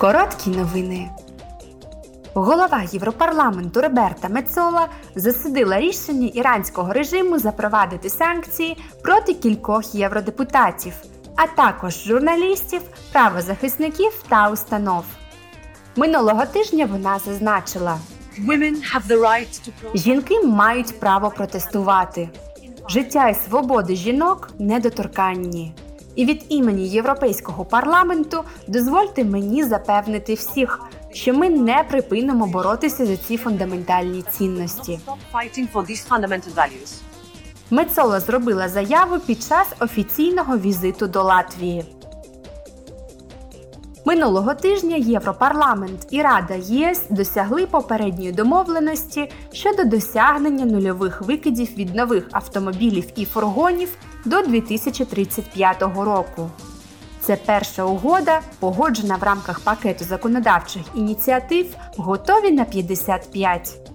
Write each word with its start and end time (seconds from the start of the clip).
Короткі 0.00 0.50
новини. 0.50 1.10
Голова 2.34 2.82
Європарламенту 2.92 3.80
Роберта 3.80 4.28
Мецола 4.28 4.88
засудила 5.14 5.80
рішення 5.80 6.30
іранського 6.34 6.92
режиму 6.92 7.38
запровадити 7.38 8.10
санкції 8.10 8.76
проти 9.02 9.34
кількох 9.34 9.94
євродепутатів, 9.94 10.92
а 11.36 11.46
також 11.46 12.04
журналістів, 12.04 12.80
правозахисників 13.12 14.24
та 14.28 14.50
установ. 14.50 15.04
Минулого 15.96 16.46
тижня 16.46 16.86
вона 16.86 17.18
зазначила, 17.18 17.98
жінки 19.94 20.42
мають 20.42 21.00
право 21.00 21.30
протестувати. 21.30 22.28
Життя 22.88 23.28
і 23.28 23.34
свободи 23.34 23.96
жінок 23.96 24.50
недоторканні. 24.58 25.74
І 26.14 26.24
від 26.24 26.44
імені 26.48 26.88
Європейського 26.88 27.64
парламенту 27.64 28.44
дозвольте 28.66 29.24
мені 29.24 29.64
запевнити 29.64 30.34
всіх, 30.34 30.80
що 31.12 31.34
ми 31.34 31.50
не 31.50 31.84
припинимо 31.90 32.46
боротися 32.46 33.06
за 33.06 33.16
ці 33.16 33.36
фундаментальні 33.36 34.24
цінності. 34.30 35.00
Мецола 37.70 38.20
зробила 38.20 38.68
заяву 38.68 39.18
під 39.18 39.42
час 39.42 39.68
офіційного 39.80 40.58
візиту 40.58 41.06
до 41.06 41.22
Латвії. 41.22 41.84
Минулого 44.04 44.54
тижня 44.54 44.96
Європарламент 44.96 46.06
і 46.10 46.22
Рада 46.22 46.54
єС 46.54 47.02
досягли 47.10 47.66
попередньої 47.66 48.32
домовленості 48.32 49.30
щодо 49.52 49.84
досягнення 49.84 50.64
нульових 50.64 51.22
викидів 51.22 51.76
від 51.76 51.94
нових 51.94 52.28
автомобілів 52.32 53.04
і 53.16 53.24
фургонів 53.24 53.88
до 54.24 54.42
2035 54.42 55.82
року. 55.82 56.50
Це 57.20 57.36
перша 57.36 57.84
угода, 57.84 58.40
погоджена 58.58 59.16
в 59.16 59.22
рамках 59.22 59.60
пакету 59.60 60.04
законодавчих 60.04 60.82
ініціатив, 60.94 61.66
готові 61.96 62.50
на 62.50 62.64
55. 62.64 63.90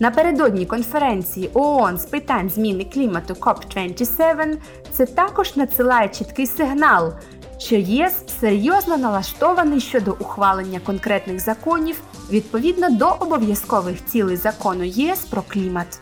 Напередодні 0.00 0.66
конференції 0.66 1.50
ООН 1.54 1.98
з 1.98 2.04
питань 2.04 2.50
зміни 2.50 2.84
клімату 2.84 3.34
COP27 3.34 4.56
це 4.92 5.06
також 5.06 5.56
надсилає 5.56 6.08
чіткий 6.08 6.46
сигнал, 6.46 7.12
що 7.58 7.76
ЄС 7.76 8.14
серйозно 8.40 8.96
налаштований 8.98 9.80
щодо 9.80 10.16
ухвалення 10.20 10.80
конкретних 10.80 11.40
законів 11.40 12.00
відповідно 12.30 12.90
до 12.90 13.08
обов'язкових 13.20 14.04
цілей 14.04 14.36
закону 14.36 14.84
ЄС 14.84 15.20
про 15.20 15.42
клімат. 15.42 16.00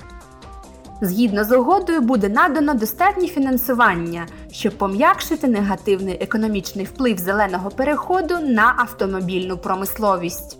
Згідно 1.00 1.44
з 1.44 1.56
угодою 1.56 2.00
буде 2.00 2.28
надано 2.28 2.74
достатнє 2.74 3.28
фінансування, 3.28 4.26
щоб 4.52 4.78
пом'якшити 4.78 5.48
негативний 5.48 6.18
економічний 6.20 6.84
вплив 6.84 7.18
зеленого 7.18 7.70
переходу 7.70 8.38
на 8.40 8.74
автомобільну 8.78 9.58
промисловість. 9.58 10.58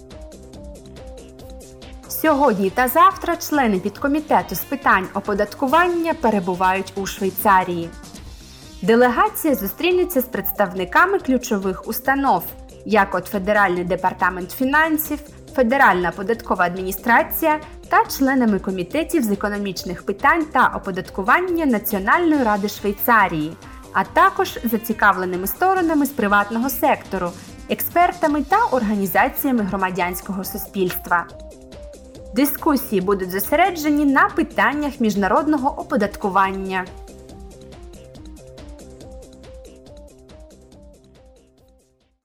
Сьогодні 2.09 2.71
та 2.71 2.89
завтра 2.89 3.37
члени 3.37 3.79
підкомітету 3.79 4.55
з 4.55 4.61
питань 4.61 5.07
оподаткування 5.15 6.15
перебувають 6.15 6.93
у 6.97 7.07
Швейцарії. 7.07 7.89
Делегація 8.83 9.55
зустрінеться 9.55 10.21
з 10.21 10.25
представниками 10.25 11.19
ключових 11.19 11.89
установ, 11.89 12.45
як 12.85 13.15
от 13.15 13.27
Федеральний 13.27 13.85
департамент 13.85 14.51
фінансів, 14.51 15.19
Федеральна 15.55 16.11
податкова 16.11 16.65
адміністрація 16.65 17.61
та 17.89 18.05
членами 18.05 18.59
комітетів 18.59 19.23
з 19.23 19.31
економічних 19.31 20.03
питань 20.03 20.45
та 20.45 20.73
оподаткування 20.77 21.67
Національної 21.67 22.43
ради 22.43 22.69
Швейцарії, 22.69 23.57
а 23.93 24.05
також 24.05 24.59
зацікавленими 24.65 25.47
сторонами 25.47 26.07
з 26.07 26.11
приватного 26.11 26.71
сектору, 26.71 27.31
експертами 27.69 28.43
та 28.43 28.65
організаціями 28.65 29.63
громадянського 29.63 30.45
суспільства. 30.45 31.27
Дискусії 32.35 33.01
будуть 33.01 33.31
зосереджені 33.31 34.05
на 34.05 34.29
питаннях 34.29 35.01
міжнародного 35.01 35.81
оподаткування. 35.81 36.85